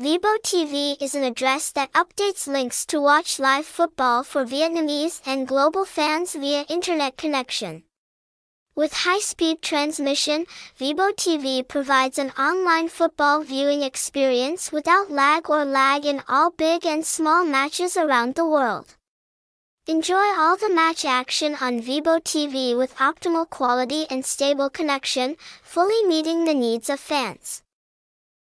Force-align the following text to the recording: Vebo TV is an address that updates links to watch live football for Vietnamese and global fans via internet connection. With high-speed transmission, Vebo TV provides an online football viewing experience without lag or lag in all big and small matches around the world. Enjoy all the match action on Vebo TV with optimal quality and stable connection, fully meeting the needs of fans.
Vebo 0.00 0.38
TV 0.44 0.96
is 1.02 1.16
an 1.16 1.24
address 1.24 1.72
that 1.72 1.92
updates 1.92 2.46
links 2.46 2.86
to 2.86 3.00
watch 3.00 3.40
live 3.40 3.66
football 3.66 4.22
for 4.22 4.44
Vietnamese 4.44 5.20
and 5.26 5.48
global 5.48 5.84
fans 5.84 6.36
via 6.36 6.62
internet 6.68 7.16
connection. 7.16 7.82
With 8.76 8.92
high-speed 8.92 9.60
transmission, 9.60 10.46
Vebo 10.78 11.10
TV 11.14 11.66
provides 11.66 12.16
an 12.16 12.30
online 12.38 12.88
football 12.88 13.42
viewing 13.42 13.82
experience 13.82 14.70
without 14.70 15.10
lag 15.10 15.50
or 15.50 15.64
lag 15.64 16.06
in 16.06 16.22
all 16.28 16.52
big 16.52 16.86
and 16.86 17.04
small 17.04 17.44
matches 17.44 17.96
around 17.96 18.36
the 18.36 18.46
world. 18.46 18.94
Enjoy 19.88 20.26
all 20.38 20.56
the 20.56 20.72
match 20.72 21.04
action 21.04 21.56
on 21.60 21.82
Vebo 21.82 22.20
TV 22.20 22.78
with 22.78 22.94
optimal 22.98 23.50
quality 23.50 24.06
and 24.08 24.24
stable 24.24 24.70
connection, 24.70 25.34
fully 25.60 26.06
meeting 26.06 26.44
the 26.44 26.54
needs 26.54 26.88
of 26.88 27.00
fans. 27.00 27.64